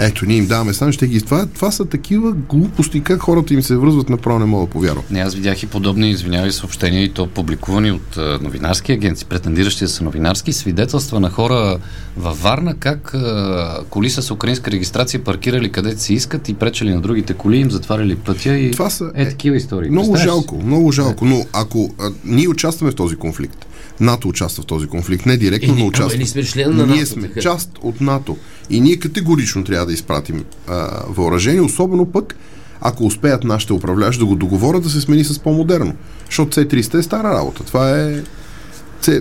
Ето, 0.00 0.26
ние 0.26 0.36
им 0.36 0.46
даваме 0.46 0.72
сандвич, 0.72 0.94
ще 0.94 1.06
ги... 1.06 1.20
Това, 1.20 1.46
това 1.46 1.70
са 1.70 1.84
такива 1.84 2.32
глупости, 2.32 3.00
как 3.00 3.20
хората 3.20 3.54
им 3.54 3.62
се 3.62 3.76
връзват, 3.76 4.08
направо 4.08 4.38
не 4.38 4.44
мога 4.44 4.66
да 4.66 4.72
повярвам. 4.72 5.04
Не, 5.10 5.20
аз 5.20 5.34
видях 5.34 5.62
и 5.62 5.66
подобни, 5.66 6.10
извинявай, 6.10 6.52
съобщения 6.52 7.04
и 7.04 7.08
то 7.08 7.26
публикувани 7.26 7.90
от 7.90 8.16
а, 8.16 8.38
новинарски 8.42 8.92
агенции, 8.92 9.26
претендиращи 9.26 9.84
да 9.84 9.88
са 9.88 10.04
новинарски, 10.04 10.52
свидетелства 10.52 11.20
на 11.20 11.30
хора 11.30 11.78
във 12.16 12.42
Варна, 12.42 12.74
как 12.74 13.14
а, 13.14 13.80
коли 13.90 14.10
с 14.10 14.30
украинска 14.30 14.70
регистрация 14.70 15.24
паркирали 15.24 15.72
където 15.72 16.02
си 16.02 16.14
искат 16.14 16.48
и 16.48 16.54
пречели 16.54 16.94
на 16.94 17.00
другите 17.00 17.34
коли, 17.34 17.56
им 17.56 17.70
затваряли 17.70 18.16
пътя 18.16 18.54
и 18.54 18.70
Това 18.70 18.90
са- 18.90 19.10
е, 19.14 19.28
такива 19.28 19.56
истории. 19.56 19.90
Много 19.90 20.12
Представяш 20.12 20.22
си? 20.22 20.38
жалко, 20.38 20.62
много 20.64 20.92
жалко, 20.92 21.24
но 21.24 21.44
ако 21.52 21.94
а, 22.00 22.10
ние 22.24 22.48
участваме 22.48 22.92
в 22.92 22.96
този 22.96 23.16
конфликт, 23.16 23.66
НАТО 24.00 24.28
участва 24.28 24.62
в 24.62 24.66
този 24.66 24.86
конфликт. 24.86 25.26
Не 25.26 25.36
директно, 25.36 25.68
Е, 25.68 25.72
но 25.72 25.76
ама 25.76 25.86
участва. 25.86 26.16
ние 26.18 26.26
сме 26.26 26.44
член 26.44 26.76
на 26.76 26.86
Ние 26.86 26.96
НАТО, 26.96 27.06
сме 27.06 27.28
така. 27.28 27.40
част 27.40 27.70
от 27.80 28.00
НАТО. 28.00 28.36
И 28.70 28.80
ние 28.80 28.96
категорично 28.96 29.64
трябва 29.64 29.86
да 29.86 29.92
изпратим 29.92 30.44
а, 30.66 30.74
въоръжение, 31.08 31.60
особено 31.60 32.06
пък 32.06 32.36
ако 32.80 33.06
успеят 33.06 33.44
нашите 33.44 33.72
управляващи 33.72 34.18
да 34.18 34.26
го 34.26 34.36
договорят 34.36 34.82
да 34.82 34.90
се 34.90 35.00
смени 35.00 35.24
с 35.24 35.38
по-модерно. 35.38 35.94
Защото 36.26 36.60
C-300 36.60 36.94
е 36.94 37.02
стара 37.02 37.28
работа. 37.28 37.64
Това 37.64 38.00
е... 38.00 38.22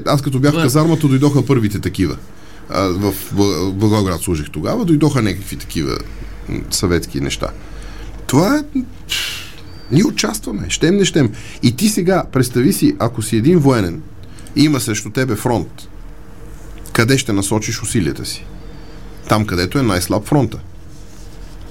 Аз 0.05 0.21
като 0.21 0.39
бях 0.39 0.53
в 0.53 0.59
е- 0.59 0.61
казармата, 0.61 1.07
дойдоха 1.07 1.45
първите 1.45 1.79
такива. 1.79 2.17
А, 2.69 2.81
в 2.81 3.13
Б- 3.31 3.71
Благоевград 3.71 4.21
служих 4.21 4.49
тогава, 4.49 4.85
дойдоха 4.85 5.21
някакви 5.21 5.55
такива 5.55 5.97
съветски 6.71 7.21
неща. 7.21 7.47
Това 8.27 8.57
е... 8.57 8.79
Ние 9.91 10.03
участваме, 10.05 10.65
щем 10.69 10.95
не 10.95 11.05
щем. 11.05 11.29
И 11.63 11.75
ти 11.75 11.89
сега, 11.89 12.23
представи 12.31 12.73
си, 12.73 12.95
ако 12.99 13.21
си 13.21 13.35
един 13.35 13.59
военен 13.59 14.01
има 14.57 14.79
срещу 14.79 15.09
тебе 15.09 15.35
фронт, 15.35 15.87
къде 16.93 17.17
ще 17.17 17.33
насочиш 17.33 17.81
усилията 17.81 18.25
си? 18.25 18.45
Там, 19.29 19.45
където 19.45 19.79
е 19.79 19.83
най-слаб 19.83 20.25
фронта. 20.25 20.59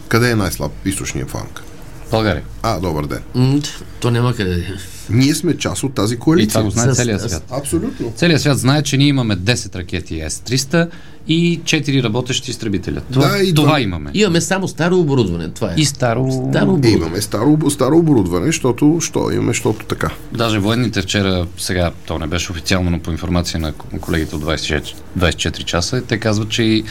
Къде 0.09 0.31
е 0.31 0.37
най-слаб 0.37 0.73
източния 0.85 1.27
фланг? 1.27 1.63
България. 2.11 2.43
А, 2.63 2.81
добър 2.81 3.07
ден. 3.07 3.19
М, 3.35 3.61
То 4.01 4.11
няма 4.11 4.35
къде. 4.35 4.67
Ние 5.11 5.35
сме 5.35 5.57
част 5.57 5.83
от 5.83 5.95
тази 5.95 6.15
И 6.15 6.17
това 6.17 6.25
коалиция. 6.25 6.63
го 6.63 6.71
знае 6.71 6.87
С- 6.87 6.97
целият 6.97 7.21
с- 7.21 7.29
свят. 7.29 7.45
Абсолютно. 7.51 8.13
Целият 8.13 8.41
свят 8.41 8.59
знае, 8.59 8.83
че 8.83 8.97
ние 8.97 9.07
имаме 9.07 9.37
10 9.37 9.77
ракети 9.77 10.21
С-300 10.21 10.89
и 11.29 11.61
4 11.61 12.03
работещи 12.03 12.51
изтребителя. 12.51 13.01
Това, 13.13 13.29
Да, 13.29 13.39
и 13.39 13.55
това 13.55 13.67
това- 13.67 13.81
имаме. 13.81 14.11
Имаме 14.15 14.41
само 14.41 14.69
старо 14.69 14.99
оборудване. 14.99 15.49
Това 15.49 15.69
е. 15.69 15.75
И 15.77 15.85
старо... 15.85 16.31
Старо 16.51 16.65
И 16.65 16.65
оборудване. 16.65 16.97
имаме 16.97 17.21
старо, 17.21 17.59
старо 17.71 17.99
оборудване, 17.99 18.47
защото, 18.47 18.99
що 19.01 19.31
имаме, 19.33 19.49
защото 19.49 19.87
така. 19.87 20.11
Даже 20.33 20.59
военните 20.59 21.03
вчера, 21.03 21.47
сега 21.59 21.91
то 22.07 22.19
не 22.19 22.27
беше 22.27 22.53
официално, 22.53 22.91
но 22.91 22.99
по 22.99 23.11
информация 23.11 23.61
на 23.61 23.73
колегите 24.01 24.37
от 24.37 24.43
24, 24.43 24.83
24 25.15 25.65
часа, 25.65 26.03
те 26.03 26.19
казват, 26.19 26.49
че 26.49 26.63
и 26.63 26.85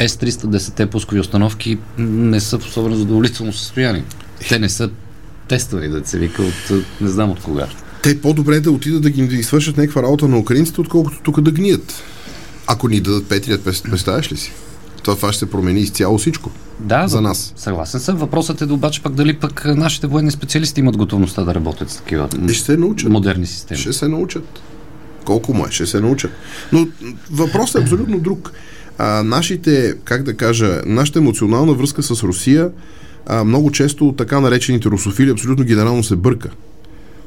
С-310 0.00 0.86
пускови 0.86 1.20
установки 1.20 1.78
не 1.98 2.40
са 2.40 2.58
в 2.58 2.66
особено 2.66 2.96
задоволително 2.96 3.52
състояние. 3.52 4.04
Те 4.48 4.58
не 4.58 4.68
са 4.68 4.90
тествани, 5.48 5.88
да 5.88 6.06
се 6.06 6.18
вика 6.18 6.42
от 6.42 6.70
не 7.00 7.08
знам 7.08 7.30
от 7.30 7.40
кога. 7.40 7.66
Те 8.02 8.20
по-добре 8.20 8.60
да 8.60 8.70
отидат 8.70 9.02
да 9.02 9.10
ги 9.10 9.26
да 9.28 9.44
свършат 9.44 9.76
някаква 9.76 10.02
работа 10.02 10.28
на 10.28 10.38
украинците, 10.38 10.80
отколкото 10.80 11.20
тук 11.22 11.40
да 11.40 11.50
гният. 11.50 12.02
Ако 12.66 12.88
ни 12.88 13.00
дадат 13.00 13.28
Петрият, 13.28 13.60
прес- 13.62 13.90
представяш 13.90 14.32
ли 14.32 14.36
си? 14.36 14.52
Това, 15.02 15.32
ще 15.32 15.38
се 15.38 15.50
промени 15.50 15.80
изцяло 15.80 16.18
всичко. 16.18 16.50
Да, 16.80 17.08
За 17.08 17.20
нас. 17.20 17.52
Съгласен 17.56 18.00
съм. 18.00 18.16
Въпросът 18.16 18.60
е 18.60 18.66
да 18.66 18.74
обаче 18.74 19.02
пък 19.02 19.14
дали 19.14 19.32
пък 19.34 19.64
нашите 19.66 20.06
военни 20.06 20.30
специалисти 20.30 20.80
имат 20.80 20.96
готовността 20.96 21.44
да 21.44 21.54
работят 21.54 21.90
с 21.90 21.96
такива 21.96 22.28
Ще 22.48 22.62
се 22.62 22.76
научат. 22.76 23.10
модерни 23.10 23.46
системи. 23.46 23.80
Ще 23.80 23.92
се 23.92 24.08
научат. 24.08 24.60
Колко 25.24 25.54
му 25.54 25.66
е, 25.66 25.70
ще 25.70 25.86
се 25.86 26.00
научат. 26.00 26.30
Но 26.72 26.88
въпросът 27.30 27.74
е 27.74 27.84
абсолютно 27.84 28.20
друг. 28.20 28.52
А, 28.98 29.22
нашите, 29.22 29.94
как 30.04 30.22
да 30.22 30.34
кажа, 30.34 30.80
нашата 30.86 31.18
емоционална 31.18 31.72
връзка 31.72 32.02
с 32.02 32.22
Русия 32.22 32.70
а, 33.26 33.44
много 33.44 33.70
често 33.70 34.14
така 34.18 34.40
наречените 34.40 34.88
русофили 34.88 35.30
абсолютно 35.30 35.64
генерално 35.64 36.04
се 36.04 36.16
бърка. 36.16 36.50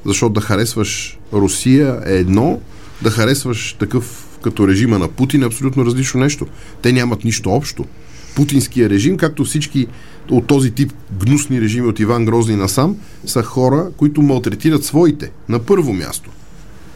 Защото 0.06 0.34
да 0.34 0.42
харесваш 0.42 1.20
Русия 1.34 2.02
е 2.06 2.16
едно, 2.16 2.62
да 3.02 3.12
харесваш 3.12 3.76
такъв 3.80 4.28
като 4.44 4.68
режима 4.68 5.00
на 5.00 5.08
Путин 5.08 5.44
е 5.44 5.46
абсолютно 5.46 5.86
различно 5.86 6.20
нещо. 6.20 6.48
Те 6.82 6.92
нямат 6.92 7.24
нищо 7.24 7.50
общо. 7.50 7.86
Путинския 8.36 8.90
режим, 8.90 9.18
както 9.18 9.46
всички 9.46 9.88
от 10.32 10.48
този 10.48 10.72
тип 10.72 10.94
гнусни 11.20 11.62
режими 11.62 11.88
от 11.88 12.00
Иван 12.00 12.26
Грозни 12.26 12.56
насам, 12.56 12.98
са 13.26 13.44
хора, 13.44 13.88
които 13.98 14.22
малтретират 14.22 14.84
своите 14.84 15.32
на 15.50 15.60
първо 15.60 15.94
място. 15.94 16.30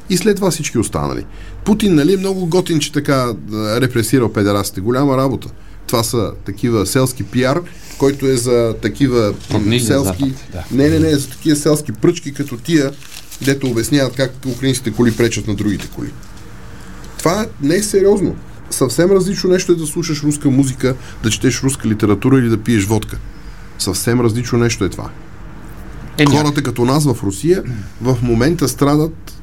И 0.10 0.18
след 0.18 0.36
това 0.36 0.52
всички 0.52 0.78
останали. 0.78 1.26
Путин, 1.66 1.96
нали, 1.96 2.14
е 2.14 2.18
много 2.18 2.46
готин, 2.46 2.80
че 2.80 2.92
така 2.92 3.34
репресирал 3.54 4.34
педерастите. 4.34 4.82
Голяма 4.82 5.18
работа. 5.18 5.50
Това 5.88 6.04
са 6.04 6.32
такива 6.46 6.86
селски 6.86 7.24
пиар, 7.24 7.62
който 7.98 8.26
е 8.26 8.36
за 8.36 8.76
такива 8.82 9.22
м, 9.50 9.56
Роднини 9.56 9.80
селски... 9.80 10.24
Запад, 10.24 10.36
да. 10.54 10.64
Не, 10.74 10.90
не, 10.90 11.00
не, 11.00 11.10
за 11.12 11.30
такива 11.30 11.56
селски 11.56 11.92
пръчки, 11.92 12.34
като 12.34 12.58
тия, 12.58 12.92
дето 13.42 13.68
обясняват 13.68 14.16
как 14.16 14.32
украинските 14.48 14.92
коли 14.92 15.12
пречат 15.12 15.48
на 15.48 15.56
другите 15.56 15.88
коли. 15.88 16.10
Това 17.18 17.46
не 17.62 17.76
е 17.76 17.84
сериозно. 17.84 18.36
Съвсем 18.70 19.12
различно 19.12 19.50
нещо 19.50 19.72
е 19.72 19.76
да 19.76 19.86
слушаш 19.86 20.24
руска 20.24 20.50
музика, 20.50 20.96
да 21.24 21.30
четеш 21.30 21.64
руска 21.64 21.88
литература 21.88 22.40
или 22.40 22.50
да 22.50 22.58
пиеш 22.58 22.86
водка. 22.86 23.18
Съвсем 23.80 24.22
различно 24.22 24.58
нещо 24.60 24.84
е 24.86 24.90
това. 24.90 25.10
Е, 26.18 26.26
Хората 26.26 26.64
като 26.64 26.86
нас 26.86 27.06
в 27.06 27.24
Русия 27.24 27.64
в 28.02 28.18
момента 28.22 28.68
страдат 28.68 29.34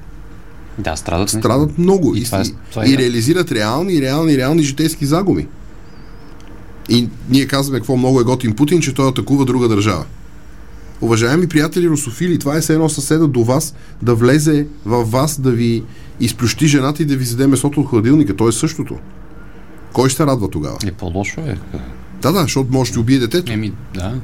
Да, 0.78 0.96
страдат. 0.96 1.34
не? 1.34 1.40
страдат 1.40 1.78
много 1.78 2.16
и, 2.16 2.20
И 2.20 2.24
това 2.24 2.38
е- 2.38 2.42
и, 2.42 2.54
това 2.70 2.82
е 2.82 2.86
и 2.86 2.90
ясно. 2.90 2.98
реализират 2.98 3.52
реални, 3.52 4.02
реални, 4.02 4.36
реални 4.36 4.62
житейски 4.62 5.06
загуби. 5.06 5.46
И 6.88 7.08
ние 7.30 7.46
казваме 7.46 7.78
какво 7.78 7.96
много 7.96 8.20
е 8.20 8.24
готин 8.24 8.54
Путин, 8.54 8.80
че 8.80 8.94
той 8.94 9.08
атакува 9.08 9.44
друга 9.44 9.68
държава. 9.68 10.04
Уважаеми 11.00 11.48
приятели 11.48 11.88
русофили, 11.88 12.38
това 12.38 12.56
е 12.56 12.60
все 12.60 12.72
едно 12.72 12.88
съседа 12.88 13.26
до 13.26 13.44
вас 13.44 13.74
да 14.02 14.14
влезе 14.14 14.66
във 14.86 15.10
вас, 15.10 15.40
да 15.40 15.50
ви 15.50 15.82
изплющи 16.20 16.66
жената 16.66 17.02
и 17.02 17.06
да 17.06 17.16
ви 17.16 17.24
заде 17.24 17.46
месото 17.46 17.80
от 17.80 17.88
хладилника. 17.88 18.36
То 18.36 18.48
е 18.48 18.52
същото. 18.52 18.98
Кой 19.92 20.08
ще 20.08 20.26
радва 20.26 20.50
тогава? 20.50 20.78
Е, 20.86 20.92
по-лошо 20.92 21.40
е. 21.40 21.58
Да, 22.22 22.32
да, 22.32 22.42
защото 22.42 22.72
може 22.72 22.92
да 22.92 23.00
убие 23.00 23.18
детето. 23.18 23.52
Еми, 23.52 23.72
да. 23.94 24.14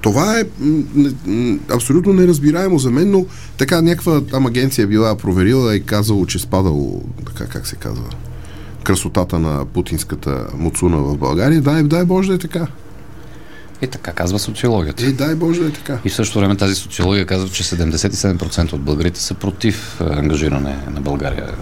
Това 0.00 0.40
е 0.40 0.44
м, 0.60 1.10
м, 1.26 1.58
абсолютно 1.74 2.12
неразбираемо 2.12 2.78
за 2.78 2.90
мен, 2.90 3.10
но 3.10 3.26
така 3.58 3.82
някаква 3.82 4.20
там 4.20 4.46
агенция 4.46 4.86
била 4.86 5.16
проверила 5.16 5.76
и 5.76 5.82
казало, 5.82 6.26
че 6.26 6.38
спадало, 6.38 7.02
така 7.26 7.46
как 7.46 7.66
се 7.66 7.76
казва, 7.76 8.04
красотата 8.84 9.38
на 9.38 9.64
путинската 9.64 10.46
муцуна 10.54 10.96
в 10.96 11.16
България. 11.16 11.60
Дай, 11.60 11.82
дай 11.82 12.04
Боже 12.04 12.28
да 12.28 12.34
е 12.34 12.38
така. 12.38 12.66
И 13.82 13.86
така 13.86 14.12
казва 14.12 14.38
социологията. 14.38 15.06
Е, 15.06 15.12
дай 15.12 15.34
Боже 15.34 15.60
да 15.60 15.66
е 15.66 15.70
така. 15.70 15.98
И 16.04 16.10
в 16.10 16.14
същото 16.14 16.38
време 16.38 16.56
тази 16.56 16.74
социология 16.74 17.26
казва, 17.26 17.48
че 17.48 17.64
77% 17.64 18.72
от 18.72 18.80
българите 18.80 19.20
са 19.20 19.34
против 19.34 20.00
а, 20.00 20.18
ангажиране 20.18 20.78
на 20.94 21.00
България 21.00 21.54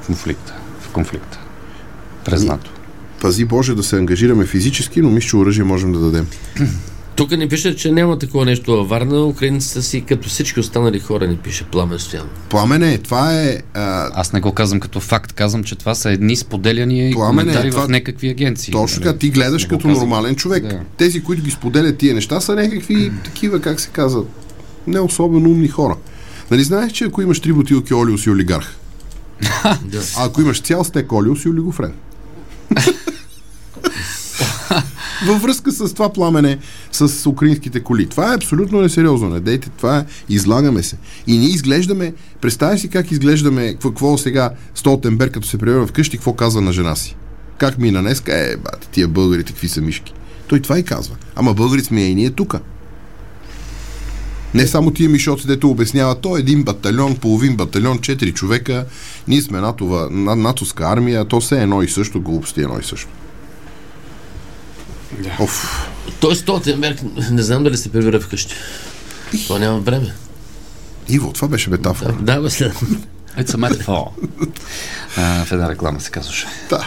в 0.00 0.06
конфликта. 0.06 0.54
В 0.80 0.88
конфликта. 0.88 1.38
През 2.24 2.40
Ами- 2.40 2.48
НАТО. 2.48 2.70
Пази 3.20 3.44
Боже 3.44 3.74
да 3.74 3.82
се 3.82 3.96
ангажираме 3.96 4.46
физически, 4.46 5.02
но 5.02 5.10
мисля, 5.10 5.28
че 5.28 5.36
оръжие 5.36 5.64
можем 5.64 5.92
да 5.92 5.98
дадем. 5.98 6.26
Тук 7.16 7.30
ни 7.30 7.48
пише, 7.48 7.76
че 7.76 7.92
няма 7.92 8.18
такова 8.18 8.44
нещо 8.44 8.72
във 8.72 8.88
Варна. 8.88 9.18
Украинците 9.18 9.82
си, 9.82 10.00
като 10.00 10.28
всички 10.28 10.60
останали 10.60 10.98
хора, 10.98 11.26
ни 11.26 11.36
пише 11.36 11.64
Пламен 11.64 11.98
Стоян. 11.98 12.26
Пламене, 12.48 12.98
това 12.98 13.34
е... 13.34 13.58
А, 13.74 14.10
Аз 14.14 14.32
не 14.32 14.40
го 14.40 14.52
казвам 14.52 14.80
като 14.80 15.00
факт, 15.00 15.32
казвам, 15.32 15.64
че 15.64 15.76
това 15.76 15.94
са 15.94 16.10
едни 16.10 16.36
споделяния 16.36 17.10
и 17.10 17.12
Пламене, 17.12 17.42
коментари 17.42 17.70
това- 17.70 17.82
в 17.82 17.88
някакви 17.88 18.28
агенции. 18.28 18.72
точно 18.72 19.02
така, 19.02 19.18
ти 19.18 19.30
гледаш 19.30 19.62
Не 19.62 19.68
като 19.68 19.88
казвам. 19.88 20.00
нормален 20.00 20.36
човек. 20.36 20.62
Да. 20.62 20.80
Тези, 20.96 21.22
които 21.22 21.42
ги 21.42 21.50
споделят 21.50 21.98
тия 21.98 22.14
неща, 22.14 22.40
са 22.40 22.54
някакви 22.54 23.12
такива, 23.24 23.60
как 23.60 23.80
се 23.80 23.88
казва, 23.88 24.22
не 24.86 25.00
особено 25.00 25.50
умни 25.50 25.68
хора. 25.68 25.96
Нали 26.50 26.64
знаеш, 26.64 26.92
че 26.92 27.04
ако 27.04 27.22
имаш 27.22 27.40
три 27.40 27.52
бутилки 27.52 27.94
олио 27.94 28.18
си 28.18 28.30
олигарх? 28.30 28.76
Да. 29.84 30.00
А 30.16 30.26
ако 30.26 30.40
имаш 30.40 30.60
цял 30.60 30.84
стек 30.84 31.12
олио, 31.12 31.36
си 31.36 31.48
олигофрен. 31.48 31.92
Във 35.24 35.42
връзка 35.42 35.72
с 35.72 35.94
това 35.94 36.12
пламене 36.12 36.58
с 36.92 37.26
украинските 37.30 37.80
коли. 37.80 38.06
Това 38.06 38.32
е 38.32 38.36
абсолютно 38.36 38.80
несериозно. 38.80 39.28
Не 39.28 39.40
дейте, 39.40 39.68
това 39.76 39.98
е, 39.98 40.04
излагаме 40.28 40.82
се. 40.82 40.96
И 41.26 41.38
ние 41.38 41.48
изглеждаме, 41.48 42.14
представяш 42.40 42.80
си 42.80 42.88
как 42.88 43.10
изглеждаме, 43.10 43.74
какво, 43.82 44.18
сега 44.18 44.50
Столтенберг, 44.74 45.32
като 45.32 45.46
се 45.46 45.58
превърва 45.58 45.86
вкъщи, 45.86 46.16
какво 46.16 46.32
казва 46.32 46.60
на 46.60 46.72
жена 46.72 46.96
си. 46.96 47.16
Как 47.58 47.78
мина 47.78 48.02
днеска? 48.02 48.32
Е, 48.34 48.56
бате, 48.56 48.88
тия 48.92 49.08
българите, 49.08 49.52
какви 49.52 49.68
са 49.68 49.80
мишки. 49.80 50.12
Той 50.48 50.60
това 50.60 50.78
и 50.78 50.82
казва. 50.82 51.16
Ама 51.36 51.54
българи 51.54 51.84
сме 51.84 52.00
и 52.00 52.14
ние 52.14 52.30
тука. 52.30 52.60
Не 54.54 54.66
само 54.66 54.90
тия 54.90 55.10
мишоци, 55.10 55.46
дето 55.46 55.70
обясняват, 55.70 56.20
то 56.20 56.36
е 56.36 56.40
един 56.40 56.62
батальон, 56.62 57.16
половин 57.16 57.56
батальон, 57.56 57.98
четири 57.98 58.32
човека, 58.32 58.84
ние 59.28 59.42
сме 59.42 59.60
натова, 59.60 60.08
на, 60.10 60.36
натовска 60.36 60.84
армия, 60.84 61.24
то 61.24 61.40
все 61.40 61.62
едно 61.62 61.82
и 61.82 61.88
също, 61.88 62.20
глупости 62.20 62.60
едно 62.60 62.78
и 62.78 62.84
също. 62.84 63.08
Да. 65.12 65.36
Оф. 65.40 65.88
Той 66.20 66.36
Столтенберг, 66.36 67.00
не 67.30 67.42
знам 67.42 67.64
дали 67.64 67.76
се 67.76 67.92
прибира 67.92 68.20
вкъщи. 68.20 68.54
То 69.46 69.58
няма 69.58 69.78
време. 69.78 70.14
Иво, 71.08 71.32
това 71.32 71.48
беше 71.48 71.70
метафора. 71.70 72.12
Да, 72.12 72.34
да 72.34 72.42
бе, 72.42 72.50
след. 72.50 72.74
It's 73.38 73.50
a 73.50 73.56
metaphor. 73.56 74.08
А, 75.16 75.44
в 75.44 75.52
една 75.52 75.70
реклама 75.70 76.00
се 76.00 76.10
казваше. 76.10 76.46
Да. 76.70 76.86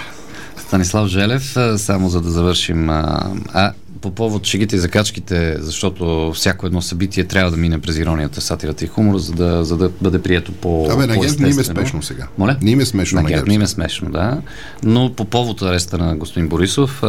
Станислав 0.58 1.08
Желев, 1.08 1.56
само 1.78 2.10
за 2.10 2.22
да 2.22 2.32
завършим. 2.32 2.90
А, 2.90 3.32
а 3.54 3.74
по 4.02 4.12
повод 4.12 4.46
шегите 4.46 4.76
и 4.76 4.80
закачките, 4.80 5.56
защото 5.60 6.32
всяко 6.36 6.66
едно 6.66 6.82
събитие 6.82 7.24
трябва 7.24 7.52
да 7.52 7.58
мине 7.58 7.82
през 7.82 7.98
иронията, 7.98 8.42
сатирата 8.42 8.86
и 8.86 8.88
хумора, 8.88 9.20
за 9.20 9.34
да, 9.34 9.66
за 9.66 9.78
да 9.78 9.90
бъде 10.02 10.22
прието 10.22 10.52
по 10.52 10.88
Абе, 10.92 11.08
на 11.08 11.18
ГЕРБ 11.18 11.36
не 11.40 11.50
им 11.50 11.60
е 11.60 11.64
смешно 11.64 12.04
сега. 12.04 12.28
Моля? 12.38 12.58
Не 12.62 12.72
им 12.72 12.80
е 12.80 12.86
смешно 12.86 13.22
На 13.22 13.30
ГЕРБ 13.30 13.48
не 13.48 13.54
им 13.54 13.62
е 13.62 13.68
смешно, 13.68 14.12
да. 14.12 14.42
Но 14.84 15.14
по 15.14 15.26
повод 15.26 15.62
ареста 15.62 15.98
на 15.98 16.16
господин 16.16 16.50
Борисов 16.50 17.04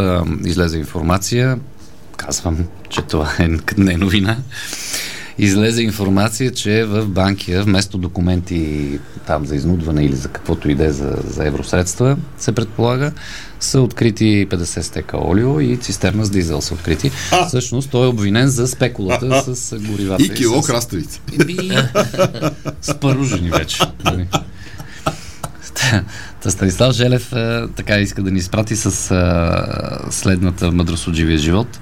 излезе 0.45 0.79
информация, 0.79 1.59
казвам, 2.17 2.59
че 2.89 3.03
това 3.03 3.33
е, 3.39 3.49
не 3.79 3.93
е 3.93 3.97
новина, 3.97 4.37
излезе 5.45 5.83
информация, 5.83 6.51
че 6.51 6.85
в 6.85 7.07
Банкия 7.07 7.63
вместо 7.63 7.99
документи 7.99 8.99
там 9.27 9.47
за 9.47 9.57
изнудване 9.57 10.05
или 10.05 10.17
за 10.17 10.29
каквото 10.29 10.71
иде 10.71 10.93
за, 10.93 11.17
за 11.27 11.47
евросредства, 11.47 12.17
се 12.39 12.53
предполага, 12.53 13.13
са 13.61 13.81
открити 13.81 14.49
50 14.51 14.81
стека 14.81 15.17
олио 15.17 15.61
и 15.61 15.77
цистерна 15.77 16.25
с 16.25 16.31
дизел 16.31 16.61
са 16.61 16.75
открити. 16.75 17.11
А! 17.33 17.47
Всъщност 17.47 17.91
той 17.91 18.05
е 18.05 18.09
обвинен 18.09 18.49
за 18.49 18.69
спекулата 18.69 19.55
с 19.55 19.79
горивата. 19.79 20.23
И 20.23 20.31
кило 20.31 20.63
с... 20.63 20.67
краставици. 20.67 21.21
И... 21.49 21.73
с 22.83 22.95
паружени 22.95 23.51
вече. 23.51 23.83
Нали? 24.05 24.27
Та 26.43 26.51
Станислав 26.51 26.93
Желев 26.93 27.33
а, 27.33 27.69
така 27.77 27.99
иска 27.99 28.23
да 28.23 28.31
ни 28.31 28.39
изпрати 28.39 28.77
с 28.77 29.11
а, 29.11 30.11
следната 30.11 30.73
мъдрост 30.73 31.09
от 31.09 31.15
живия 31.15 31.39
живот. 31.39 31.81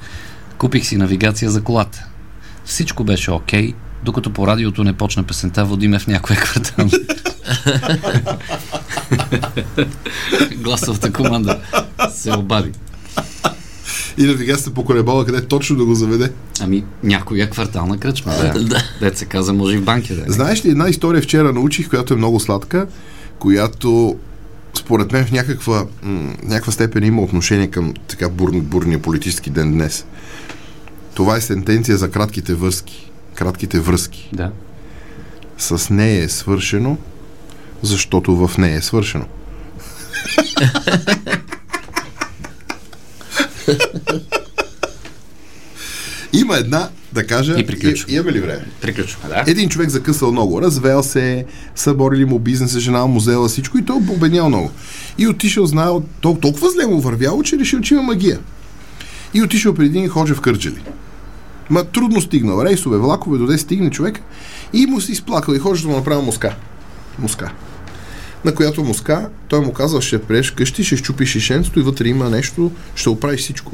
Купих 0.58 0.86
си 0.86 0.96
навигация 0.96 1.50
за 1.50 1.62
колата. 1.62 2.04
Всичко 2.68 3.04
беше 3.04 3.30
окей, 3.30 3.72
докато 4.04 4.32
по 4.32 4.46
радиото 4.46 4.84
не 4.84 4.92
почна 4.92 5.22
песента 5.22 5.64
Водиме 5.64 5.98
в 5.98 6.06
някоя 6.06 6.38
квартал. 6.40 6.88
Гласовата 10.56 11.12
команда 11.12 11.60
се 12.14 12.32
обади. 12.32 12.72
И 14.18 14.26
навигацията 14.26 14.74
поколебала 14.74 15.26
къде 15.26 15.46
точно 15.46 15.76
да 15.76 15.84
го 15.84 15.94
заведе. 15.94 16.32
Ами, 16.60 16.84
някоя 17.02 17.50
квартална 17.50 17.98
кръчма, 17.98 18.32
да. 18.32 18.82
Дет 19.00 19.18
се 19.18 19.24
каза, 19.24 19.52
може 19.52 19.74
и 19.76 19.78
в 19.78 19.84
банки 19.84 20.14
да. 20.14 20.24
Знаеш 20.32 20.64
ли, 20.64 20.70
една 20.70 20.88
история 20.88 21.22
вчера 21.22 21.52
научих, 21.52 21.88
която 21.88 22.14
е 22.14 22.16
много 22.16 22.40
сладка, 22.40 22.86
която 23.38 24.16
според 24.78 25.12
мен 25.12 25.24
в 25.24 25.32
някаква, 25.32 25.86
м- 26.02 26.32
някаква 26.42 26.72
степен 26.72 27.04
има 27.04 27.22
отношение 27.22 27.66
към 27.66 27.94
така 28.08 28.28
бур, 28.28 28.50
бурния 28.60 29.02
политически 29.02 29.50
ден 29.50 29.72
днес. 29.72 30.04
Това 31.18 31.36
е 31.36 31.40
сентенция 31.40 31.96
за 31.96 32.10
кратките 32.10 32.54
връзки. 32.54 33.10
Кратките 33.34 33.80
връзки. 33.80 34.30
Да. 34.32 34.50
С 35.58 35.90
нея 35.90 36.24
е 36.24 36.28
свършено, 36.28 36.96
защото 37.82 38.36
в 38.38 38.58
нея 38.58 38.76
е 38.76 38.82
свършено. 38.82 39.24
Има 46.32 46.56
една, 46.56 46.88
да 47.12 47.26
кажа, 47.26 47.54
И 47.58 47.66
приключваме. 47.66 48.12
и- 48.12 48.16
имаме 48.16 48.32
ли 48.32 48.40
време? 48.40 48.66
Приключваме, 48.80 49.28
да. 49.28 49.44
Един 49.46 49.68
човек 49.68 49.88
закъсал 49.90 50.32
много, 50.32 50.62
развел 50.62 51.02
се, 51.02 51.44
съборили 51.74 52.24
му 52.24 52.38
бизнеса, 52.38 52.80
жена 52.80 53.06
му 53.06 53.18
взела 53.18 53.48
всичко 53.48 53.78
и 53.78 53.84
той 53.84 53.96
обеднял 53.96 54.48
много. 54.48 54.70
И 55.18 55.28
отишъл, 55.28 55.66
знаел, 55.66 56.02
тол- 56.22 56.40
толкова 56.40 56.70
зле 56.70 56.86
му 56.86 57.00
вървяло, 57.00 57.42
че 57.42 57.58
решил, 57.58 57.80
че 57.80 57.94
има 57.94 58.02
магия. 58.02 58.38
И 59.34 59.42
отишъл 59.42 59.74
при 59.74 59.86
един 59.86 60.08
ходжа 60.08 60.34
в 60.34 60.40
Кърджали. 60.40 60.82
Ма 61.70 61.84
трудно 61.84 62.20
стигнал. 62.20 62.62
Рейсове, 62.64 62.98
влакове, 62.98 63.38
доде 63.38 63.58
стигне 63.58 63.90
човек 63.90 64.20
и 64.72 64.86
му 64.86 65.00
се 65.00 65.12
изплакал 65.12 65.54
и 65.54 65.58
ходжа 65.58 65.82
да 65.82 65.88
му 65.88 65.96
направил 65.96 66.22
муска. 66.22 66.56
Муска. 67.18 67.52
На 68.44 68.54
която 68.54 68.84
муска, 68.84 69.28
той 69.48 69.60
му 69.60 69.72
казал, 69.72 70.00
ще 70.00 70.22
приеш 70.22 70.50
къщи, 70.50 70.84
ще 70.84 70.96
щупиш 70.96 71.28
шишенцето 71.28 71.80
и 71.80 71.82
вътре 71.82 72.08
има 72.08 72.30
нещо, 72.30 72.72
ще 72.94 73.08
оправиш 73.08 73.40
всичко. 73.40 73.72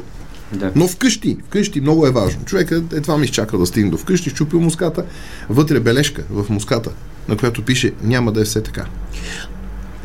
Да. 0.53 0.71
Но 0.75 0.87
вкъщи, 0.87 1.37
вкъщи 1.47 1.81
много 1.81 2.07
е 2.07 2.11
важно. 2.11 2.45
Човекът 2.45 2.93
едва 2.93 3.17
ми 3.17 3.25
изчакал 3.25 3.59
да 3.59 3.65
стигне 3.65 3.91
до 3.91 3.97
вкъщи, 3.97 4.29
щупил 4.29 4.61
муската, 4.61 5.05
вътре 5.49 5.79
бележка 5.79 6.23
в 6.29 6.49
муската, 6.49 6.91
на 7.29 7.37
която 7.37 7.61
пише 7.61 7.93
няма 8.03 8.31
да 8.31 8.41
е 8.41 8.45
все 8.45 8.63
така. 8.63 8.85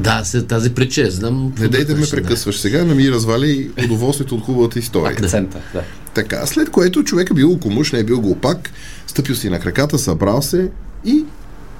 Да, 0.00 0.22
след 0.24 0.46
тази 0.46 0.74
притча, 0.74 1.10
знам. 1.10 1.52
Не 1.58 1.68
дей 1.68 1.84
да 1.84 1.94
ме 1.94 2.06
прекъсваш 2.10 2.58
сега, 2.58 2.84
не 2.84 2.94
ми 2.94 3.10
развали 3.10 3.70
удоволствието 3.84 4.34
от 4.34 4.42
хубавата 4.42 4.78
история. 4.78 5.12
Акцента, 5.12 5.58
да. 5.72 5.82
Така, 6.14 6.46
след 6.46 6.70
което 6.70 7.04
човек 7.04 7.30
е 7.30 7.34
бил 7.34 7.58
комуш, 7.58 7.92
не 7.92 7.98
е 7.98 8.04
бил 8.04 8.20
глупак, 8.20 8.70
стъпил 9.06 9.34
си 9.34 9.50
на 9.50 9.60
краката, 9.60 9.98
събрал 9.98 10.42
се 10.42 10.70
и 11.04 11.24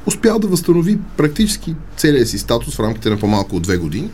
успял 0.06 0.38
да 0.38 0.46
възстанови 0.46 0.98
практически 1.16 1.74
целия 1.96 2.26
си 2.26 2.38
статус 2.38 2.76
в 2.76 2.80
рамките 2.80 3.10
на 3.10 3.18
по-малко 3.18 3.56
от 3.56 3.62
две 3.62 3.76
години. 3.76 4.10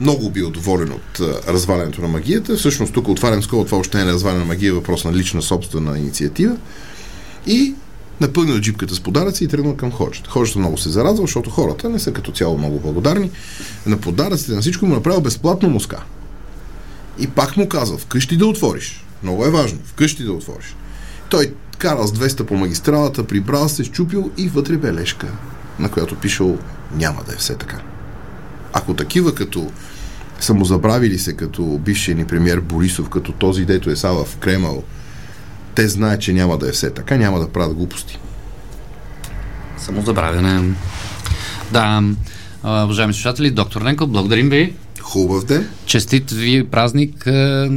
Много 0.00 0.30
бил 0.30 0.50
доволен 0.50 0.92
от 0.92 1.20
а, 1.20 1.52
развалянето 1.52 2.02
на 2.02 2.08
магията. 2.08 2.56
Всъщност 2.56 2.92
тук 2.92 3.08
отварям 3.08 3.42
скоро, 3.42 3.64
това 3.64 3.78
още 3.78 3.98
не 3.98 4.10
е 4.10 4.12
разваляне 4.12 4.40
на 4.40 4.46
магия, 4.46 4.68
е 4.68 4.72
въпрос 4.72 5.04
на 5.04 5.12
лична 5.12 5.42
собствена 5.42 5.98
инициатива. 5.98 6.56
И 7.46 7.74
напълнил 8.20 8.60
джипката 8.60 8.94
с 8.94 9.00
подаръци 9.00 9.44
и 9.44 9.48
тръгнал 9.48 9.76
към 9.76 9.92
ходжата. 9.92 10.30
Ходжата 10.30 10.58
много 10.58 10.78
се 10.78 10.90
зарадва, 10.90 11.22
защото 11.22 11.50
хората 11.50 11.88
не 11.88 11.98
са 11.98 12.12
като 12.12 12.32
цяло 12.32 12.58
много 12.58 12.80
благодарни. 12.80 13.30
На 13.86 13.96
подаръците 13.96 14.52
на 14.52 14.60
всичко 14.60 14.86
му 14.86 14.94
направил 14.94 15.20
безплатно 15.20 15.68
муска. 15.70 16.02
И 17.18 17.26
пак 17.26 17.56
му 17.56 17.68
казал, 17.68 17.98
вкъщи 17.98 18.36
да 18.36 18.46
отвориш. 18.46 19.04
Много 19.22 19.44
е 19.44 19.50
важно, 19.50 19.78
вкъщи 19.84 20.24
да 20.24 20.32
отвориш. 20.32 20.76
Той 21.30 21.54
карал 21.78 22.06
с 22.06 22.12
200 22.12 22.42
по 22.42 22.56
магистралата, 22.56 23.24
прибрал 23.24 23.68
се, 23.68 23.84
щупил 23.84 24.30
и 24.36 24.48
вътре 24.48 24.76
бележка, 24.76 25.28
на 25.78 25.90
която 25.90 26.16
пишел 26.16 26.58
няма 26.94 27.22
да 27.26 27.32
е 27.32 27.36
все 27.36 27.54
така. 27.54 27.80
Ако 28.72 28.94
такива 28.94 29.34
като 29.34 29.70
са 30.40 30.54
му 30.54 30.64
забравили 30.64 31.18
се 31.18 31.36
като 31.36 31.62
бившия 31.62 32.16
ни 32.16 32.24
премьер 32.24 32.60
Борисов, 32.60 33.08
като 33.08 33.32
този, 33.32 33.64
дето 33.64 33.90
е 33.90 33.96
сава 33.96 34.24
в 34.24 34.36
Кремъл, 34.36 34.84
те 35.74 35.88
знаят, 35.88 36.20
че 36.20 36.32
няма 36.32 36.58
да 36.58 36.68
е 36.68 36.72
все 36.72 36.90
така, 36.90 37.16
няма 37.16 37.40
да 37.40 37.48
правят 37.48 37.74
глупости. 37.74 38.18
Самозабравяне. 39.78 40.74
Да, 41.72 42.02
а, 42.62 42.84
уважаеми 42.84 43.12
слушатели, 43.12 43.50
доктор 43.50 43.82
Ленко, 43.82 44.06
благодарим 44.06 44.50
ви. 44.50 44.74
Хубав 45.00 45.44
ден. 45.44 45.68
Честит 45.86 46.30
ви 46.30 46.64
празник, 46.64 47.26
а, 47.26 47.70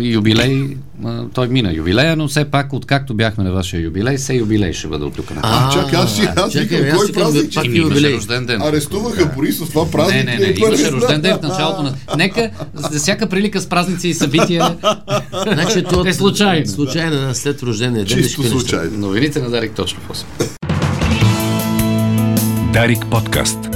юбилей. 0.00 0.76
А, 1.04 1.24
той 1.34 1.48
мина 1.48 1.72
юбилея, 1.72 2.16
но 2.16 2.28
все 2.28 2.44
пак, 2.44 2.72
откакто 2.72 3.14
бяхме 3.14 3.44
на 3.44 3.52
вашия 3.52 3.80
юбилей, 3.80 4.18
се 4.18 4.34
юбилей 4.34 4.72
ще 4.72 4.88
бъде 4.88 5.04
от 5.04 5.14
тук 5.14 5.34
на. 5.34 5.40
А, 5.44 5.72
чакай, 5.72 5.98
аз 5.98 6.14
ще- 6.14 6.32
аз 6.36 6.52
чакай, 6.52 6.90
кой 6.90 7.12
празник, 7.12 7.54
пак 7.54 7.64
имаше 7.64 7.80
юбилей. 7.80 8.14
рожден 8.14 8.46
ден. 8.46 8.62
Арестуваха 8.62 9.26
Борисов, 9.26 9.68
това 9.68 9.90
празник 9.90 10.16
Не, 10.16 10.24
не, 10.24 10.34
е? 10.34 10.38
не, 10.38 10.54
имаше 10.58 10.92
рожден 10.92 11.20
ден 11.20 11.38
в 11.38 11.42
началото 11.42 11.82
на... 11.82 11.94
Нека 12.16 12.50
за 12.74 12.98
всяка 12.98 13.26
прилика 13.26 13.60
с 13.60 13.66
празници 13.66 14.08
и 14.08 14.14
събития 14.14 14.76
Значи, 15.52 15.84
то 15.84 16.06
е 16.06 16.12
случайно. 16.12 16.66
Случайно, 16.66 17.34
след 17.34 17.62
рождения 17.62 18.04
ден. 18.04 18.18
Чисто 18.18 18.42
случайно. 18.42 18.98
Новините 18.98 19.40
на 19.40 19.50
Дарик 19.50 19.72
точно 19.72 20.00
8. 20.08 20.24
Дарик 22.72 23.06
подкаст. 23.10 23.75